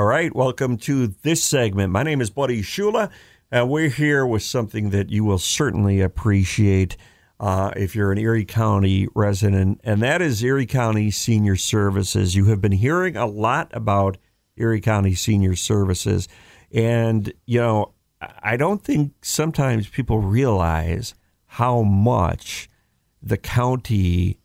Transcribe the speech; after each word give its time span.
All 0.00 0.06
right, 0.06 0.34
welcome 0.34 0.78
to 0.78 1.08
this 1.08 1.44
segment. 1.44 1.92
My 1.92 2.02
name 2.02 2.22
is 2.22 2.30
Buddy 2.30 2.62
Shula, 2.62 3.10
and 3.50 3.68
we're 3.68 3.90
here 3.90 4.26
with 4.26 4.42
something 4.42 4.88
that 4.90 5.10
you 5.10 5.24
will 5.24 5.36
certainly 5.36 6.00
appreciate 6.00 6.96
uh, 7.38 7.72
if 7.76 7.94
you're 7.94 8.10
an 8.10 8.16
Erie 8.16 8.46
County 8.46 9.08
resident, 9.14 9.78
and 9.84 10.00
that 10.00 10.22
is 10.22 10.42
Erie 10.42 10.64
County 10.64 11.10
Senior 11.10 11.54
Services. 11.54 12.34
You 12.34 12.46
have 12.46 12.62
been 12.62 12.72
hearing 12.72 13.14
a 13.14 13.26
lot 13.26 13.68
about 13.74 14.16
Erie 14.56 14.80
County 14.80 15.14
Senior 15.14 15.54
Services, 15.54 16.28
and 16.72 17.30
you 17.44 17.60
know, 17.60 17.92
I 18.42 18.56
don't 18.56 18.82
think 18.82 19.12
sometimes 19.20 19.86
people 19.86 20.20
realize 20.20 21.12
how 21.44 21.82
much 21.82 22.70
the 23.22 23.36
county 23.36 24.38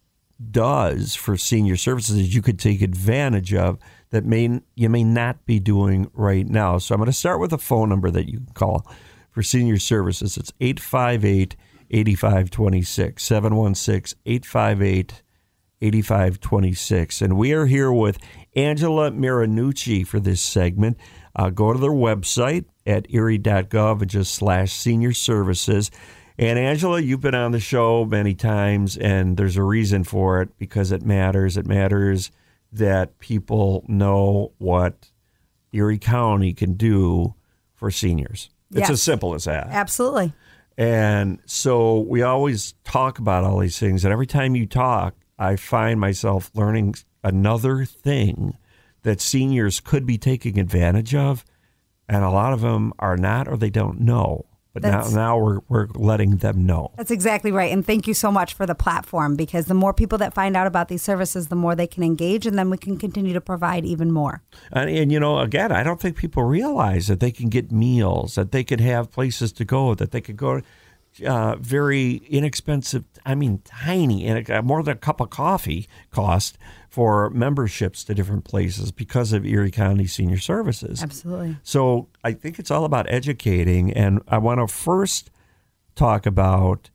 does 0.52 1.16
for 1.16 1.38
senior 1.38 1.78
services 1.78 2.18
that 2.18 2.36
you 2.36 2.42
could 2.42 2.60
take 2.60 2.82
advantage 2.82 3.54
of 3.54 3.80
that 4.16 4.24
may 4.24 4.62
you 4.76 4.90
may 4.90 5.04
not 5.04 5.46
be 5.46 5.60
doing 5.60 6.10
right 6.14 6.48
now. 6.48 6.78
So 6.78 6.96
I'm 6.96 7.00
going 7.00 7.08
to 7.08 7.14
start 7.14 7.42
with 7.42 7.52
a 7.52 7.58
phone 7.58 7.90
number 7.90 8.10
that 8.12 8.30
you 8.30 8.38
can 8.38 8.54
call 8.54 8.88
for 9.30 9.44
senior 9.44 9.78
services. 9.78 10.38
It's 10.38 10.54
858 10.62 11.58
8526 11.92 13.22
716 13.22 14.18
858 14.26 15.22
8526 15.82 17.22
and 17.22 17.38
we 17.38 17.52
are 17.52 17.66
here 17.66 17.92
with 17.92 18.18
Angela 18.56 19.12
Marinucci 19.12 20.08
for 20.08 20.22
this 20.22 20.42
segment. 20.42 20.98
Uh, 21.36 21.50
go 21.50 21.74
to 21.74 21.80
their 21.80 21.92
website 21.92 22.64
at 22.88 23.06
erie.gov 23.10 24.02
and 24.02 24.10
just 24.10 24.34
slash 24.34 24.72
senior 24.72 25.12
services 25.12 25.92
and 26.38 26.60
Angela, 26.60 27.00
you've 27.00 27.22
been 27.22 27.36
on 27.36 27.54
the 27.54 27.62
show 27.62 28.04
many 28.04 28.34
times, 28.34 28.98
and 28.98 29.38
there's 29.38 29.56
a 29.56 29.64
reason 29.64 30.04
for 30.04 30.42
it 30.42 30.50
because 30.58 30.92
it 30.92 31.02
matters. 31.02 31.56
It 31.56 31.66
matters 31.66 32.30
that 32.76 33.20
people 33.20 33.84
know 33.88 34.52
what 34.58 35.12
Erie 35.72 35.98
County 35.98 36.54
can 36.54 36.74
do 36.74 37.36
for 37.74 37.92
seniors. 37.92 38.50
It's 38.72 38.82
Yes. 38.82 38.90
as 38.92 39.04
simple 39.04 39.34
as 39.34 39.46
that. 39.46 39.68
Absolutely. 39.70 40.34
And 40.78 41.40
so 41.46 42.00
we 42.00 42.22
always 42.22 42.74
talk 42.84 43.20
about 43.20 43.44
all 43.44 43.60
these 43.60 43.80
things. 43.80 44.04
And 44.04 44.12
every 44.12 44.28
time 44.28 44.56
you 44.56 44.66
talk, 44.66 45.16
I 45.40 45.56
find 45.56 46.00
myself 46.00 46.52
learning 46.54 46.96
another 47.24 47.86
thing 47.86 48.58
that 49.04 49.22
seniors 49.22 49.80
could 49.80 50.06
be 50.06 50.18
taking 50.18 50.60
advantage 50.60 51.16
of. 51.16 51.46
And 52.10 52.24
a 52.24 52.30
lot 52.30 52.54
of 52.54 52.62
them 52.62 52.94
are 53.00 53.18
not 53.18 53.48
or 53.48 53.58
they 53.58 53.70
don't 53.70 54.02
know. 54.02 54.46
But 54.76 54.84
now, 54.84 55.08
now 55.08 55.38
we're, 55.38 55.60
we're 55.70 55.88
letting 55.96 56.36
them 56.38 56.66
know. 56.66 56.92
That's 56.98 57.10
exactly 57.10 57.50
right. 57.50 57.72
And 57.72 57.86
thank 57.86 58.08
you 58.08 58.14
so 58.14 58.30
much 58.30 58.54
for 58.54 58.66
the 58.66 58.76
platform 58.76 59.38
because 59.38 59.68
the 59.68 59.74
more 59.74 59.94
people 59.94 60.18
that 60.18 60.34
find 60.34 60.58
out 60.58 60.68
about 60.68 60.90
these 60.90 61.02
services, 61.02 61.48
the 61.48 61.56
more 61.56 61.76
they 61.76 61.88
can 61.88 62.04
engage, 62.04 62.46
and 62.46 62.60
then 62.60 62.70
we 62.70 62.78
can 62.78 62.98
continue 62.98 63.32
to 63.32 63.40
provide 63.40 63.86
even 63.86 64.12
more. 64.12 64.44
And, 64.74 64.90
and 64.90 65.14
you 65.14 65.20
know, 65.22 65.40
again, 65.40 65.72
I 65.72 65.82
don't 65.82 66.02
think 66.02 66.18
people 66.18 66.44
realize 66.44 67.08
that 67.08 67.22
they 67.22 67.32
can 67.32 67.48
get 67.48 67.72
meals, 67.72 68.36
that 68.36 68.52
they 68.52 68.66
could 68.66 68.82
have 68.82 69.14
places 69.14 69.54
to 69.54 69.64
go, 69.64 69.96
that 69.96 70.12
they 70.12 70.20
could 70.20 70.36
go 70.36 70.62
uh, 71.26 71.56
very 71.58 72.16
inexpensive. 72.30 73.04
I 73.26 73.36
mean, 73.36 73.62
tiny, 73.64 74.26
and 74.26 74.66
more 74.66 74.84
than 74.84 74.94
a 74.94 75.00
cup 75.00 75.20
of 75.20 75.30
coffee 75.30 75.88
cost 76.12 76.58
for 76.90 77.30
memberships 77.30 78.04
to 78.06 78.14
different 78.14 78.46
places 78.46 78.92
because 78.92 79.34
of 79.34 79.46
Erie 79.46 79.72
County 79.72 80.08
Senior 80.08 80.38
Services. 80.38 81.04
Absolutely. 81.04 81.58
So 81.64 82.10
I 82.24 82.34
think 82.34 82.60
it's 82.60 82.72
all 82.72 82.86
about 82.86 83.12
educating, 83.12 83.92
and 83.92 84.22
I 84.28 84.38
want 84.38 84.60
to 84.60 84.68
first 84.68 85.30
talk 85.96 86.26
about 86.26 86.90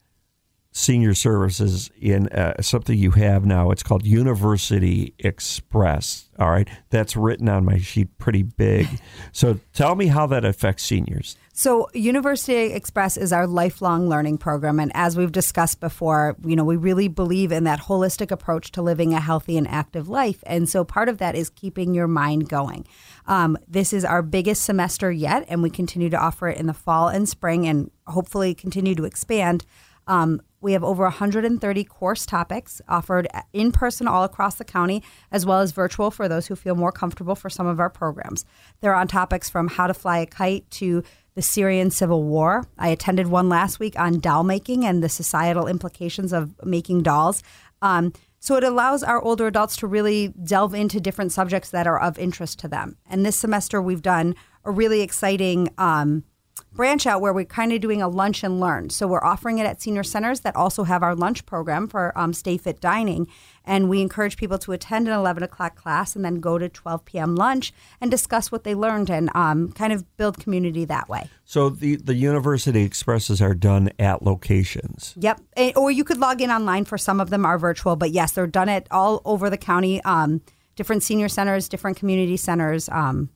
senior 0.73 1.15
services 1.15 1.91
in 2.01 2.29
uh, 2.29 2.61
something 2.63 2.97
you 2.97 3.11
have 3.13 3.45
now. 3.45 3.71
It's 3.71 3.83
called 3.83 4.07
University 4.07 5.15
Express. 5.19 6.31
All 6.39 6.51
right, 6.51 6.69
that's 6.91 7.17
written 7.17 7.49
on 7.49 7.65
my 7.65 7.79
sheet 7.79 8.17
pretty 8.19 8.43
big. 8.43 8.87
so 9.33 9.59
tell 9.73 9.95
me 9.97 10.07
how 10.07 10.27
that 10.29 10.45
affects 10.45 10.85
seniors. 10.85 11.37
So, 11.61 11.91
University 11.93 12.73
Express 12.73 13.19
is 13.19 13.35
our 13.35 13.47
lifelong 13.47 14.09
learning 14.09 14.39
program. 14.39 14.81
And 14.81 14.91
as 14.95 15.15
we've 15.15 15.31
discussed 15.31 15.79
before, 15.79 16.35
you 16.43 16.57
know, 16.57 16.65
we 16.65 16.77
really 16.77 17.07
believe 17.07 17.53
in 17.53 17.65
that 17.65 17.81
holistic 17.81 18.31
approach 18.31 18.73
to 18.73 18.81
living 18.81 19.13
a 19.13 19.21
healthy 19.21 19.59
and 19.59 19.69
active 19.69 20.09
life. 20.09 20.43
And 20.47 20.71
so, 20.71 20.85
part 20.85 21.11
of 21.11 21.19
that 21.19 21.35
is 21.35 21.51
keeping 21.51 21.93
your 21.93 22.09
mind 22.09 22.49
going. 22.49 22.87
Um, 23.27 23.59
this 23.69 23.93
is 23.93 24.07
our 24.07 24.23
biggest 24.23 24.63
semester 24.63 25.13
yet, 25.13 25.45
and 25.51 25.63
we 25.63 25.69
continue 25.69 26.09
to 26.09 26.17
offer 26.17 26.49
it 26.49 26.57
in 26.57 26.67
the 26.67 26.73
fall 26.73 27.09
and 27.09 27.29
spring 27.29 27.69
and 27.69 27.91
hopefully 28.07 28.55
continue 28.55 28.95
to 28.95 29.05
expand. 29.05 29.67
Um, 30.07 30.41
we 30.63 30.73
have 30.73 30.85
over 30.85 31.05
130 31.05 31.85
course 31.85 32.27
topics 32.27 32.83
offered 32.89 33.29
in 33.53 33.71
person 33.71 34.09
all 34.09 34.25
across 34.25 34.57
the 34.57 34.65
county, 34.65 35.03
as 35.31 35.47
well 35.47 35.61
as 35.61 35.73
virtual 35.73 36.11
for 36.11 36.29
those 36.29 36.47
who 36.47 36.57
feel 36.57 36.75
more 36.75 36.93
comfortable 36.93 37.35
for 37.35 37.49
some 37.49 37.67
of 37.67 37.81
our 37.81 37.91
programs. 37.91 38.45
They're 38.81 38.95
on 38.95 39.09
topics 39.09 39.49
from 39.49 39.69
how 39.69 39.87
to 39.87 39.95
fly 39.95 40.19
a 40.19 40.27
kite 40.27 40.71
to 40.73 41.03
the 41.41 41.45
Syrian 41.45 41.91
civil 41.91 42.23
war. 42.23 42.67
I 42.77 42.89
attended 42.89 43.29
one 43.29 43.49
last 43.49 43.81
week 43.81 43.99
on 43.99 44.21
doll 44.21 44.45
making 44.45 44.85
and 44.85 45.03
the 45.03 45.09
societal 45.09 45.67
implications 45.67 46.35
of 46.35 46.55
making 46.63 47.03
dolls. 47.03 47.43
Um, 47.81 48.13
so 48.41 48.57
it 48.57 48.63
allows 48.63 49.03
our 49.03 49.23
older 49.23 49.47
adults 49.47 49.75
to 49.79 49.87
really 49.87 50.35
delve 50.45 50.75
into 50.75 51.01
different 51.01 51.33
subjects 51.33 51.71
that 51.71 51.87
are 51.87 51.99
of 51.99 52.19
interest 52.19 52.59
to 52.59 52.69
them. 52.69 52.99
And 53.09 53.25
this 53.25 53.37
semester, 53.37 53.81
we've 53.81 54.03
done 54.03 54.35
a 54.67 54.71
really 54.71 55.01
exciting. 55.01 55.71
Um, 55.79 56.25
branch 56.73 57.07
out 57.07 57.21
where 57.21 57.33
we're 57.33 57.45
kind 57.45 57.73
of 57.73 57.81
doing 57.81 58.01
a 58.01 58.09
lunch 58.09 58.45
and 58.45 58.61
learn. 58.61 58.91
So 58.91 59.07
we're 59.07 59.25
offering 59.25 59.59
it 59.59 59.67
at 59.67 59.83
senior 59.83 60.03
centers 60.03 60.41
that 60.41 60.57
also 60.57 60.85
have 60.85 61.03
our 61.03 61.15
lunch 61.15 61.45
program 61.47 61.89
for 61.89 62.17
um, 62.19 62.33
Stay 62.33 62.57
Fit 62.57 62.81
Dining. 62.81 63.27
And 63.65 63.89
we 63.89 64.01
encourage 64.01 64.37
people 64.37 64.59
to 64.59 64.73
attend 64.73 65.07
an 65.09 65.15
11 65.15 65.43
o'clock 65.43 65.77
class 65.77 66.17
and 66.17 66.25
then 66.25 66.41
go 66.41 66.59
to 66.59 66.69
12 66.69 67.05
p.m. 67.05 67.37
lunch 67.37 67.73
and 68.01 68.11
discuss 68.11 68.51
what 68.51 68.65
they 68.65 68.75
learned 68.75 69.11
and 69.11 69.31
um, 69.35 69.73
kind 69.73 69.93
of 69.93 70.05
build 70.17 70.39
community 70.39 70.85
that 70.87 71.09
way. 71.09 71.29
So 71.45 71.69
the 71.69 71.97
the 71.97 72.15
University 72.15 72.83
Expresses 72.83 73.43
are 73.43 73.55
done 73.55 73.91
at 73.99 74.23
locations. 74.23 75.15
Yep. 75.19 75.41
Eh, 75.57 75.73
Or 75.77 75.91
you 75.91 76.05
could 76.05 76.19
log 76.19 76.41
in 76.41 76.51
online 76.51 76.85
for 76.85 76.97
some 76.97 77.21
of 77.21 77.31
them 77.31 77.45
are 77.45 77.59
virtual, 77.59 77.97
but 77.97 78.11
yes, 78.13 78.33
they're 78.33 78.47
done 78.47 78.69
at 78.69 78.87
all 78.91 79.21
over 79.25 79.51
the 79.51 79.59
county, 79.59 80.03
um, 80.05 80.41
different 80.77 81.03
senior 81.03 81.29
centers, 81.29 81.69
different 81.69 81.97
community 81.97 82.37
centers, 82.37 82.89
um, 82.89 83.29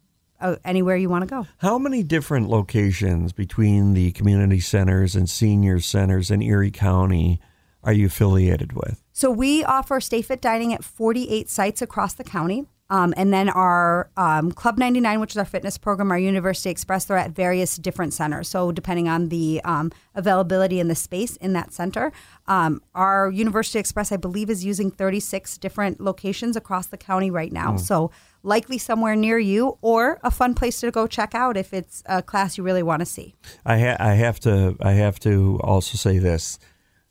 uh, 0.45 0.57
anywhere 0.65 0.97
you 0.97 1.09
want 1.09 1.23
to 1.23 1.27
go. 1.27 1.47
How 1.59 1.79
many 1.79 2.03
different 2.03 2.49
locations 2.49 3.33
between 3.33 3.95
the 3.95 4.13
community 4.13 4.61
centers 4.61 5.17
and 5.17 5.29
senior 5.29 5.81
centers 5.81 6.31
in 6.31 6.43
Erie 6.43 6.71
County 6.71 7.41
are 7.83 7.93
you 7.93 8.07
affiliated 8.07 8.75
with? 8.75 9.03
So 9.13 9.31
we 9.31 9.65
offer 9.65 10.01
Stay 10.01 10.23
Fit 10.23 10.43
Dining 10.43 10.75
at 10.75 10.85
48 10.85 11.49
sites 11.49 11.83
across 11.83 12.15
the 12.15 12.25
county. 12.25 12.67
Um, 12.91 13.15
and 13.17 13.33
then 13.33 13.49
our 13.49 14.11
um, 14.17 14.53
Club 14.53 14.77
99, 14.77 15.19
which 15.19 15.33
is 15.33 15.39
our 15.39 15.47
fitness 15.47 15.79
program, 15.79 16.11
our 16.11 16.19
University 16.19 16.69
Express, 16.69 17.07
they're 17.07 17.17
at 17.17 17.31
various 17.31 17.79
different 17.79 18.13
centers. 18.13 18.49
So 18.49 18.73
depending 18.73 19.09
on 19.09 19.31
the 19.31 19.63
um, 19.65 19.91
availability 20.15 20.81
and 20.81 20.91
the 20.91 20.95
space 20.95 21.37
in 21.37 21.55
that 21.55 21.73
center, 21.73 22.13
um, 22.47 22.83
our 22.95 23.31
University 23.31 23.79
Express, 23.79 24.13
I 24.13 24.19
believe, 24.19 24.51
is 24.51 24.67
using 24.67 24.91
36 24.91 25.57
different 25.59 25.99
locations 25.99 26.57
across 26.57 26.87
the 26.87 26.99
county 26.99 27.31
right 27.31 27.53
now. 27.53 27.77
So 27.79 28.11
likely 28.45 28.79
somewhere 28.79 29.17
near 29.17 29.39
you, 29.39 29.77
or 29.81 30.21
a 30.23 30.31
fun 30.31 30.55
place 30.55 30.79
to 30.81 30.91
go 30.93 31.07
check 31.09 31.35
out 31.35 31.57
if 31.57 31.73
it's 31.75 32.03
a 32.07 32.23
class 32.23 32.57
you 32.57 32.63
really 32.63 32.83
want 32.83 33.01
to 33.01 33.07
see. 33.07 33.35
I, 33.67 33.79
ha- 33.81 33.97
I 33.99 34.15
have 34.15 34.39
to 34.41 34.77
I 34.81 34.93
have 34.93 35.19
to 35.21 35.59
also 35.65 35.97
say 35.99 36.19
this 36.19 36.59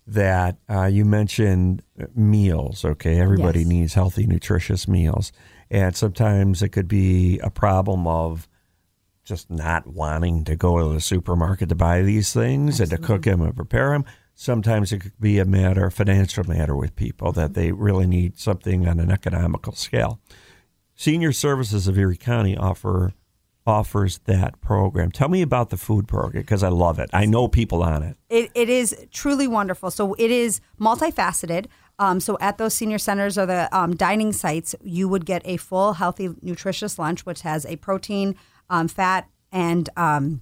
that 0.07 0.57
uh, 0.69 0.85
you 0.85 1.03
mentioned 1.05 1.81
meals. 2.15 2.85
Okay, 2.85 3.19
everybody 3.19 3.59
Yes. 3.59 3.67
needs 3.67 3.93
healthy, 3.93 4.25
nutritious 4.27 4.87
meals, 4.87 5.31
And 5.71 5.95
sometimes 5.95 6.61
it 6.61 6.69
could 6.69 6.87
be 6.87 7.39
a 7.39 7.49
problem 7.49 8.05
of 8.05 8.47
just 9.23 9.49
not 9.49 9.87
wanting 9.87 10.43
to 10.43 10.55
go 10.55 10.77
to 10.79 10.93
the 10.93 11.01
supermarket 11.01 11.69
to 11.69 11.75
buy 11.75 12.01
these 12.01 12.33
things 12.33 12.79
and 12.81 12.89
to 12.91 12.97
cook 12.97 13.23
them 13.23 13.41
and 13.41 13.55
prepare 13.55 13.91
them. 13.91 14.03
Sometimes 14.35 14.91
it 14.91 14.99
could 14.99 15.19
be 15.19 15.39
a 15.39 15.45
matter, 15.45 15.85
a 15.85 15.91
financial 15.91 16.43
matter 16.43 16.75
with 16.75 16.95
people 16.95 17.31
that 17.31 17.53
they 17.53 17.71
really 17.71 18.05
need 18.05 18.37
something 18.37 18.85
on 18.87 18.99
an 18.99 19.09
economical 19.09 19.73
scale. 19.73 20.19
Senior 20.95 21.31
Services 21.31 21.87
of 21.87 21.97
Erie 21.97 22.17
County 22.17 22.55
offer 22.57 23.13
offers 23.65 24.19
that 24.25 24.59
program. 24.61 25.11
Tell 25.11 25.29
me 25.29 25.41
about 25.41 25.69
the 25.69 25.77
food 25.77 26.07
program 26.07 26.41
because 26.41 26.63
I 26.63 26.69
love 26.69 26.99
it. 26.99 27.09
I 27.13 27.25
know 27.25 27.47
people 27.47 27.81
on 27.81 28.03
it. 28.03 28.17
It, 28.29 28.51
it 28.53 28.69
is 28.69 28.95
truly 29.11 29.47
wonderful. 29.47 29.89
So 29.89 30.13
it 30.15 30.31
is 30.31 30.59
multifaceted. 30.79 31.67
Um, 31.99 32.19
so 32.19 32.37
at 32.41 32.57
those 32.57 32.73
senior 32.73 32.97
centers 32.97 33.37
or 33.37 33.45
the 33.45 33.69
um, 33.75 33.95
dining 33.95 34.33
sites, 34.33 34.75
you 34.81 35.07
would 35.07 35.25
get 35.25 35.41
a 35.45 35.57
full, 35.57 35.93
healthy, 35.93 36.29
nutritious 36.41 36.99
lunch, 36.99 37.25
which 37.25 37.41
has 37.41 37.65
a 37.65 37.77
protein, 37.77 38.35
um, 38.69 38.87
fat, 38.87 39.29
and 39.51 39.89
um, 39.95 40.41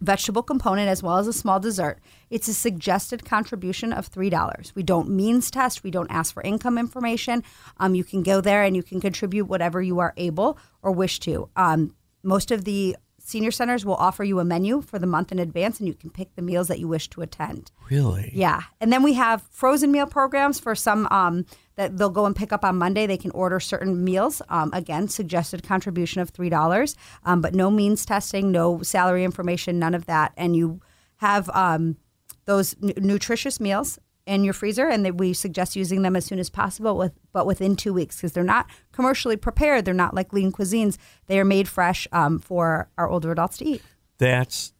vegetable 0.00 0.42
component 0.42 0.88
as 0.88 1.02
well 1.02 1.18
as 1.18 1.26
a 1.26 1.32
small 1.32 1.60
dessert. 1.60 2.00
It's 2.30 2.48
a 2.48 2.54
suggested 2.54 3.24
contribution 3.24 3.92
of 3.92 4.10
$3. 4.10 4.74
We 4.74 4.82
don't 4.82 5.08
means 5.10 5.50
test, 5.50 5.84
we 5.84 5.90
don't 5.90 6.10
ask 6.10 6.34
for 6.34 6.42
income 6.42 6.78
information. 6.78 7.42
Um, 7.78 7.94
you 7.94 8.04
can 8.04 8.22
go 8.22 8.40
there 8.40 8.62
and 8.62 8.74
you 8.74 8.82
can 8.82 9.00
contribute 9.00 9.46
whatever 9.46 9.80
you 9.82 10.00
are 10.00 10.14
able 10.16 10.58
or 10.82 10.92
wish 10.92 11.20
to. 11.20 11.48
Um, 11.56 11.94
most 12.22 12.50
of 12.50 12.64
the 12.64 12.96
senior 13.24 13.50
centers 13.50 13.84
will 13.84 13.94
offer 13.96 14.22
you 14.22 14.38
a 14.38 14.44
menu 14.44 14.82
for 14.82 14.98
the 14.98 15.06
month 15.06 15.32
in 15.32 15.38
advance 15.38 15.80
and 15.80 15.88
you 15.88 15.94
can 15.94 16.10
pick 16.10 16.34
the 16.36 16.42
meals 16.42 16.68
that 16.68 16.78
you 16.78 16.86
wish 16.86 17.08
to 17.08 17.22
attend. 17.22 17.72
Really? 17.90 18.30
Yeah. 18.34 18.62
And 18.80 18.92
then 18.92 19.02
we 19.02 19.14
have 19.14 19.42
frozen 19.50 19.90
meal 19.90 20.06
programs 20.06 20.60
for 20.60 20.74
some 20.74 21.08
um, 21.10 21.46
that 21.76 21.96
they'll 21.96 22.10
go 22.10 22.26
and 22.26 22.36
pick 22.36 22.52
up 22.52 22.64
on 22.64 22.76
Monday. 22.76 23.06
They 23.06 23.16
can 23.16 23.30
order 23.30 23.58
certain 23.60 24.04
meals. 24.04 24.42
Um, 24.50 24.70
again, 24.74 25.08
suggested 25.08 25.62
contribution 25.62 26.20
of 26.20 26.32
$3, 26.34 26.96
um, 27.24 27.40
but 27.40 27.54
no 27.54 27.70
means 27.70 28.04
testing, 28.04 28.52
no 28.52 28.82
salary 28.82 29.24
information, 29.24 29.78
none 29.78 29.94
of 29.94 30.04
that. 30.04 30.32
And 30.36 30.54
you 30.54 30.80
have 31.16 31.48
um, 31.50 31.96
those 32.44 32.76
n- 32.82 32.92
nutritious 32.98 33.58
meals 33.58 33.98
in 34.26 34.44
your 34.44 34.54
freezer, 34.54 34.88
and 34.88 35.04
that 35.04 35.16
we 35.18 35.32
suggest 35.32 35.76
using 35.76 36.02
them 36.02 36.16
as 36.16 36.24
soon 36.24 36.38
as 36.38 36.48
possible, 36.50 36.96
with 36.96 37.12
but 37.32 37.46
within 37.46 37.76
two 37.76 37.92
weeks 37.92 38.16
because 38.16 38.32
they're 38.32 38.42
not 38.44 38.66
commercially 38.92 39.36
prepared. 39.36 39.84
They're 39.84 39.94
not 39.94 40.14
like 40.14 40.32
lean 40.32 40.50
cuisines. 40.52 40.96
They 41.26 41.38
are 41.38 41.44
made 41.44 41.68
fresh 41.68 42.08
um, 42.12 42.38
for 42.38 42.88
our 42.96 43.08
older 43.08 43.32
adults 43.32 43.58
to 43.58 43.64
eat. 43.66 43.82
That's 44.18 44.72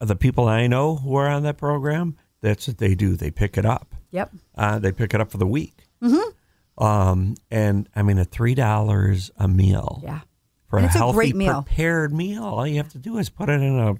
the 0.00 0.16
people 0.16 0.48
I 0.48 0.66
know 0.66 0.96
who 0.96 1.14
are 1.16 1.28
on 1.28 1.42
that 1.44 1.58
program. 1.58 2.16
That's 2.40 2.68
what 2.68 2.78
they 2.78 2.94
do. 2.94 3.16
They 3.16 3.30
pick 3.30 3.56
it 3.58 3.64
up. 3.66 3.94
Yep. 4.10 4.32
Uh, 4.56 4.78
they 4.78 4.92
pick 4.92 5.12
it 5.14 5.20
up 5.20 5.30
for 5.30 5.38
the 5.38 5.46
week. 5.46 5.74
Mm-hmm. 6.02 6.82
Um, 6.84 7.34
and 7.50 7.88
I 7.94 8.02
mean, 8.02 8.18
at 8.18 8.30
three 8.30 8.54
dollars 8.54 9.30
a 9.36 9.48
meal. 9.48 10.00
Yeah. 10.04 10.20
For 10.68 10.76
And 10.78 10.84
a 10.84 10.88
it's 10.88 10.94
a 10.96 10.98
healthy, 10.98 11.16
great 11.16 11.36
meal. 11.36 11.62
prepared 11.62 12.12
meal, 12.12 12.44
all 12.44 12.66
you 12.66 12.76
have 12.76 12.90
to 12.90 12.98
do 12.98 13.16
is 13.18 13.30
put 13.30 13.48
it 13.48 13.60
in 13.60 13.78
a 13.78 13.94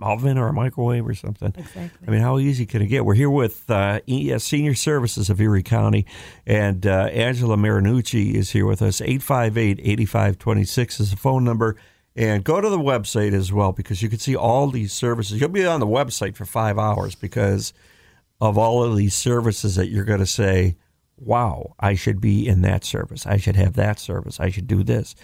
oven 0.00 0.38
or 0.38 0.48
a 0.48 0.52
microwave 0.52 1.06
or 1.06 1.14
something. 1.14 1.52
Exactly. 1.56 1.90
I 2.06 2.10
mean, 2.10 2.20
how 2.20 2.38
easy 2.38 2.66
can 2.66 2.82
it 2.82 2.86
get? 2.86 3.04
We're 3.04 3.14
here 3.14 3.30
with 3.30 3.68
uh, 3.70 4.00
E- 4.06 4.36
Senior 4.38 4.74
Services 4.74 5.30
of 5.30 5.40
Erie 5.40 5.62
County, 5.62 6.06
and 6.46 6.86
uh, 6.86 7.06
Angela 7.12 7.56
Marinucci 7.56 8.34
is 8.34 8.50
here 8.50 8.66
with 8.66 8.82
us. 8.82 9.00
858-8526 9.00 11.00
is 11.00 11.10
the 11.10 11.16
phone 11.16 11.44
number. 11.44 11.76
And 12.16 12.42
go 12.42 12.60
to 12.60 12.68
the 12.68 12.80
website 12.80 13.32
as 13.32 13.52
well 13.52 13.70
because 13.70 14.02
you 14.02 14.08
can 14.08 14.18
see 14.18 14.34
all 14.34 14.68
these 14.70 14.92
services. 14.92 15.40
You'll 15.40 15.50
be 15.50 15.64
on 15.64 15.78
the 15.78 15.86
website 15.86 16.34
for 16.34 16.44
five 16.44 16.76
hours 16.76 17.14
because 17.14 17.72
of 18.40 18.58
all 18.58 18.82
of 18.82 18.96
these 18.96 19.14
services 19.14 19.76
that 19.76 19.88
you're 19.88 20.04
going 20.04 20.18
to 20.18 20.26
say, 20.26 20.76
wow, 21.16 21.76
I 21.78 21.94
should 21.94 22.20
be 22.20 22.48
in 22.48 22.62
that 22.62 22.84
service. 22.84 23.24
I 23.24 23.36
should 23.36 23.54
have 23.54 23.74
that 23.74 24.00
service. 24.00 24.40
I 24.40 24.50
should 24.50 24.66
do 24.66 24.82
this. 24.82 25.14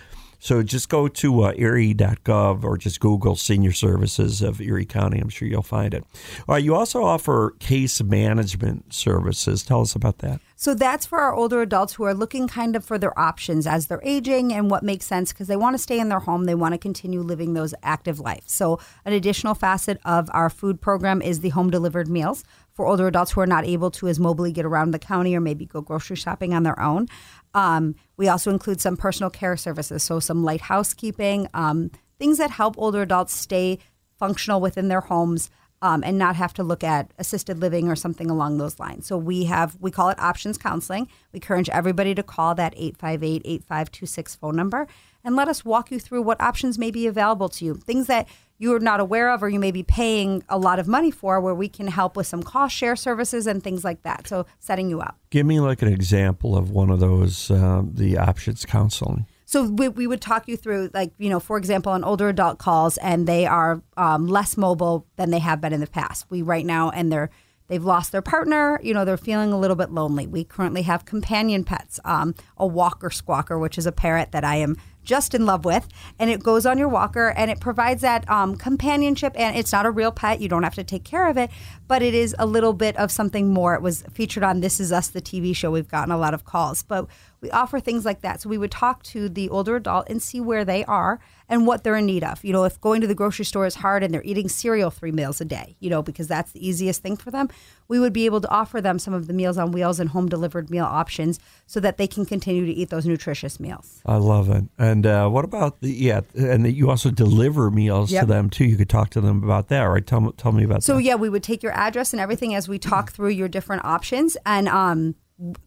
So 0.44 0.62
just 0.62 0.90
go 0.90 1.08
to 1.08 1.44
uh, 1.44 1.52
erie.gov 1.56 2.64
or 2.64 2.76
just 2.76 3.00
Google 3.00 3.34
Senior 3.34 3.72
Services 3.72 4.42
of 4.42 4.60
Erie 4.60 4.84
County. 4.84 5.18
I'm 5.18 5.30
sure 5.30 5.48
you'll 5.48 5.62
find 5.62 5.94
it. 5.94 6.04
All 6.46 6.56
right, 6.56 6.62
you 6.62 6.74
also 6.74 7.02
offer 7.02 7.54
case 7.60 8.02
management 8.02 8.92
services. 8.92 9.62
Tell 9.62 9.80
us 9.80 9.94
about 9.94 10.18
that. 10.18 10.42
So 10.54 10.74
that's 10.74 11.06
for 11.06 11.18
our 11.18 11.34
older 11.34 11.62
adults 11.62 11.94
who 11.94 12.04
are 12.04 12.12
looking 12.12 12.46
kind 12.46 12.76
of 12.76 12.84
for 12.84 12.98
their 12.98 13.18
options 13.18 13.66
as 13.66 13.86
they're 13.86 14.02
aging 14.04 14.52
and 14.52 14.70
what 14.70 14.82
makes 14.82 15.06
sense 15.06 15.32
because 15.32 15.48
they 15.48 15.56
want 15.56 15.74
to 15.74 15.82
stay 15.82 15.98
in 15.98 16.10
their 16.10 16.20
home. 16.20 16.44
They 16.44 16.54
want 16.54 16.74
to 16.74 16.78
continue 16.78 17.22
living 17.22 17.54
those 17.54 17.74
active 17.82 18.20
lives. 18.20 18.52
So 18.52 18.78
an 19.06 19.14
additional 19.14 19.54
facet 19.54 19.98
of 20.04 20.28
our 20.34 20.50
food 20.50 20.78
program 20.78 21.22
is 21.22 21.40
the 21.40 21.48
home 21.50 21.70
delivered 21.70 22.06
meals 22.06 22.44
for 22.74 22.86
older 22.86 23.06
adults 23.06 23.32
who 23.32 23.40
are 23.40 23.46
not 23.46 23.64
able 23.64 23.90
to 23.92 24.08
as 24.08 24.18
mobily 24.18 24.52
get 24.52 24.64
around 24.64 24.90
the 24.90 24.98
county 24.98 25.34
or 25.34 25.40
maybe 25.40 25.64
go 25.64 25.80
grocery 25.80 26.16
shopping 26.16 26.52
on 26.52 26.64
their 26.64 26.78
own. 26.80 27.08
Um, 27.54 27.94
we 28.16 28.28
also 28.28 28.50
include 28.50 28.80
some 28.80 28.96
personal 28.96 29.30
care 29.30 29.56
services, 29.56 30.02
so 30.02 30.20
some 30.20 30.44
light 30.44 30.62
housekeeping, 30.62 31.48
um, 31.54 31.90
things 32.18 32.38
that 32.38 32.50
help 32.50 32.76
older 32.76 33.02
adults 33.02 33.32
stay 33.32 33.78
functional 34.18 34.60
within 34.60 34.88
their 34.88 35.02
homes 35.02 35.50
um, 35.82 36.02
and 36.02 36.16
not 36.16 36.34
have 36.34 36.54
to 36.54 36.62
look 36.62 36.82
at 36.82 37.12
assisted 37.18 37.58
living 37.60 37.88
or 37.88 37.94
something 37.94 38.30
along 38.30 38.56
those 38.56 38.80
lines. 38.80 39.06
So 39.06 39.18
we 39.18 39.44
have 39.44 39.76
we 39.80 39.90
call 39.90 40.08
it 40.08 40.18
options 40.18 40.56
counseling. 40.56 41.08
We 41.32 41.38
encourage 41.38 41.68
everybody 41.68 42.14
to 42.14 42.22
call 42.22 42.54
that 42.54 42.74
858-8526 42.76 44.38
phone 44.38 44.56
number 44.56 44.88
and 45.22 45.36
let 45.36 45.46
us 45.46 45.64
walk 45.64 45.90
you 45.90 46.00
through 46.00 46.22
what 46.22 46.40
options 46.40 46.78
may 46.78 46.90
be 46.90 47.06
available 47.06 47.50
to 47.50 47.64
you. 47.64 47.74
Things 47.74 48.06
that 48.06 48.28
you're 48.64 48.80
not 48.80 48.98
aware 48.98 49.30
of 49.30 49.42
or 49.42 49.50
you 49.50 49.60
may 49.60 49.70
be 49.70 49.82
paying 49.82 50.42
a 50.48 50.56
lot 50.56 50.78
of 50.78 50.88
money 50.88 51.10
for 51.10 51.38
where 51.38 51.54
we 51.54 51.68
can 51.68 51.86
help 51.86 52.16
with 52.16 52.26
some 52.26 52.42
cost 52.42 52.74
share 52.74 52.96
services 52.96 53.46
and 53.46 53.62
things 53.62 53.84
like 53.84 54.02
that. 54.02 54.26
So 54.26 54.46
setting 54.58 54.88
you 54.88 55.02
up. 55.02 55.18
Give 55.28 55.44
me 55.44 55.60
like 55.60 55.82
an 55.82 55.88
example 55.88 56.56
of 56.56 56.70
one 56.70 56.88
of 56.88 56.98
those, 56.98 57.50
uh, 57.50 57.82
the 57.84 58.16
options 58.16 58.64
counseling. 58.64 59.26
So 59.44 59.64
we, 59.64 59.88
we 59.88 60.06
would 60.06 60.22
talk 60.22 60.48
you 60.48 60.56
through, 60.56 60.90
like, 60.94 61.12
you 61.18 61.28
know, 61.28 61.40
for 61.40 61.58
example, 61.58 61.92
an 61.92 62.04
older 62.04 62.30
adult 62.30 62.58
calls 62.58 62.96
and 62.96 63.28
they 63.28 63.44
are 63.44 63.82
um, 63.98 64.26
less 64.26 64.56
mobile 64.56 65.06
than 65.16 65.30
they 65.30 65.40
have 65.40 65.60
been 65.60 65.74
in 65.74 65.80
the 65.80 65.86
past. 65.86 66.24
We 66.30 66.40
right 66.40 66.64
now, 66.64 66.88
and 66.88 67.12
they're 67.12 67.28
they've 67.68 67.84
lost 67.84 68.12
their 68.12 68.22
partner. 68.22 68.80
You 68.82 68.94
know, 68.94 69.04
they're 69.04 69.18
feeling 69.18 69.52
a 69.52 69.58
little 69.58 69.76
bit 69.76 69.90
lonely. 69.90 70.26
We 70.26 70.44
currently 70.44 70.82
have 70.82 71.04
companion 71.04 71.64
pets, 71.64 72.00
um, 72.04 72.34
a 72.56 72.66
walker 72.66 73.10
squawker, 73.10 73.60
which 73.60 73.76
is 73.76 73.86
a 73.86 73.92
parrot 73.92 74.32
that 74.32 74.44
I 74.44 74.56
am 74.56 74.76
just 75.04 75.34
in 75.34 75.46
love 75.46 75.64
with, 75.64 75.86
and 76.18 76.30
it 76.30 76.42
goes 76.42 76.66
on 76.66 76.78
your 76.78 76.88
walker 76.88 77.28
and 77.36 77.50
it 77.50 77.60
provides 77.60 78.02
that 78.02 78.28
um, 78.30 78.56
companionship. 78.56 79.32
And 79.36 79.56
it's 79.56 79.72
not 79.72 79.86
a 79.86 79.90
real 79.90 80.12
pet; 80.12 80.40
you 80.40 80.48
don't 80.48 80.62
have 80.62 80.74
to 80.76 80.84
take 80.84 81.04
care 81.04 81.28
of 81.28 81.36
it, 81.36 81.50
but 81.86 82.02
it 82.02 82.14
is 82.14 82.34
a 82.38 82.46
little 82.46 82.72
bit 82.72 82.96
of 82.96 83.10
something 83.10 83.52
more. 83.52 83.74
It 83.74 83.82
was 83.82 84.02
featured 84.12 84.42
on 84.42 84.60
This 84.60 84.80
Is 84.80 84.92
Us, 84.92 85.08
the 85.08 85.22
TV 85.22 85.54
show. 85.54 85.70
We've 85.70 85.88
gotten 85.88 86.12
a 86.12 86.18
lot 86.18 86.34
of 86.34 86.44
calls, 86.44 86.82
but 86.82 87.06
we 87.44 87.50
offer 87.50 87.78
things 87.78 88.06
like 88.06 88.22
that. 88.22 88.40
So 88.40 88.48
we 88.48 88.56
would 88.56 88.70
talk 88.70 89.02
to 89.04 89.28
the 89.28 89.50
older 89.50 89.76
adult 89.76 90.08
and 90.08 90.22
see 90.22 90.40
where 90.40 90.64
they 90.64 90.82
are 90.86 91.20
and 91.46 91.66
what 91.66 91.84
they're 91.84 91.96
in 91.96 92.06
need 92.06 92.24
of. 92.24 92.42
You 92.42 92.54
know, 92.54 92.64
if 92.64 92.80
going 92.80 93.02
to 93.02 93.06
the 93.06 93.14
grocery 93.14 93.44
store 93.44 93.66
is 93.66 93.74
hard 93.74 94.02
and 94.02 94.14
they're 94.14 94.22
eating 94.24 94.48
cereal 94.48 94.90
three 94.90 95.12
meals 95.12 95.42
a 95.42 95.44
day, 95.44 95.76
you 95.78 95.90
know, 95.90 96.02
because 96.02 96.26
that's 96.26 96.52
the 96.52 96.66
easiest 96.66 97.02
thing 97.02 97.18
for 97.18 97.30
them, 97.30 97.50
we 97.86 98.00
would 98.00 98.14
be 98.14 98.24
able 98.24 98.40
to 98.40 98.48
offer 98.48 98.80
them 98.80 98.98
some 98.98 99.12
of 99.12 99.26
the 99.26 99.34
Meals 99.34 99.58
on 99.58 99.72
Wheels 99.72 100.00
and 100.00 100.08
home 100.08 100.26
delivered 100.26 100.70
meal 100.70 100.86
options 100.86 101.38
so 101.66 101.80
that 101.80 101.98
they 101.98 102.06
can 102.06 102.24
continue 102.24 102.64
to 102.64 102.72
eat 102.72 102.88
those 102.88 103.04
nutritious 103.04 103.60
meals. 103.60 104.00
I 104.06 104.16
love 104.16 104.48
it. 104.48 104.64
And 104.78 105.04
uh, 105.04 105.28
what 105.28 105.44
about 105.44 105.82
the 105.82 105.90
yeah? 105.90 106.22
And 106.34 106.66
you 106.66 106.88
also 106.88 107.10
deliver 107.10 107.70
meals 107.70 108.10
to 108.10 108.24
them 108.24 108.48
too. 108.48 108.64
You 108.64 108.78
could 108.78 108.88
talk 108.88 109.10
to 109.10 109.20
them 109.20 109.44
about 109.44 109.68
that, 109.68 109.82
right? 109.82 110.06
Tell 110.06 110.22
me, 110.22 110.32
tell 110.38 110.52
me 110.52 110.64
about 110.64 110.82
So 110.82 110.94
that. 110.94 110.96
So, 110.96 110.98
yeah, 110.98 111.16
we 111.16 111.28
would 111.28 111.42
take 111.42 111.62
your 111.62 111.72
address 111.72 112.14
and 112.14 112.20
everything 112.20 112.54
as 112.54 112.70
we 112.70 112.78
talk 112.78 113.12
through 113.12 113.30
your 113.30 113.48
different 113.48 113.84
options, 113.84 114.38
and 114.46 114.66
um, 114.66 115.14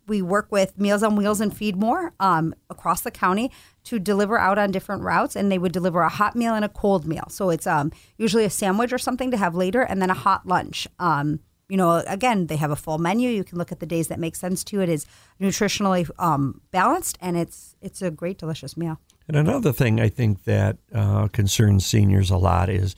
we 0.08 0.22
work 0.22 0.52
with 0.52 0.78
Meals 0.78 1.04
on 1.04 1.16
Wheels 1.16 1.42
and 1.42 1.56
Feed 1.56 1.76
More 1.76 2.14
um, 2.20 2.54
across 2.70 3.02
the 3.02 3.12
county 3.12 3.52
to 3.84 4.00
deliver 4.00 4.38
out 4.38 4.58
on 4.58 4.72
different 4.72 5.04
routes, 5.04 5.36
and 5.36 5.52
they 5.52 5.58
would 5.58 5.72
deliver 5.72 6.02
a 6.02 6.10
hot 6.10 6.36
meal 6.36 6.54
and 6.54 6.64
a 6.64 6.70
cold 6.70 7.06
meal. 7.06 7.26
So 7.30 7.50
it's 7.50 7.68
um, 7.68 7.92
usually 8.18 8.46
a 8.46 8.50
sandwich 8.50 8.94
or 8.94 8.98
something 8.98 9.32
to 9.32 9.38
have 9.38 9.56
later, 9.56 9.82
and 9.82 10.02
then 10.02 10.10
a 10.10 10.16
hot 10.16 10.48
lunch. 10.48 10.88
Um, 11.00 11.42
you 11.70 11.76
know, 11.76 12.02
again, 12.08 12.48
they 12.48 12.56
have 12.56 12.72
a 12.72 12.78
full 12.78 12.98
menu. 12.98 13.30
You 13.30 13.44
can 13.44 13.58
look 13.58 13.74
at 13.74 13.82
the 13.82 13.86
days 13.86 14.08
that 14.08 14.20
make 14.20 14.38
sense 14.38 14.64
to 14.66 14.78
you. 14.78 14.82
It 14.82 14.90
is 14.90 15.06
nutritionally 15.42 16.10
um, 16.18 16.62
balanced, 16.72 17.18
and 17.22 17.38
it's 17.38 17.76
it's 17.82 18.02
a 18.02 18.10
great, 18.10 18.38
delicious 18.38 18.78
meal. 18.78 19.00
And 19.28 19.36
another 19.36 19.74
thing 19.74 20.00
I 20.00 20.08
think 20.08 20.46
that 20.46 20.78
uh, 20.94 21.28
concerns 21.28 21.86
seniors 21.86 22.30
a 22.30 22.38
lot 22.38 22.70
is 22.70 22.96